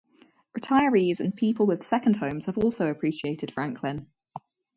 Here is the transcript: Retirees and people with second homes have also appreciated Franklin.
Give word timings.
Retirees 0.57 1.19
and 1.19 1.35
people 1.35 1.67
with 1.67 1.85
second 1.85 2.15
homes 2.15 2.45
have 2.45 2.57
also 2.57 2.89
appreciated 2.89 3.51
Franklin. 3.51 4.07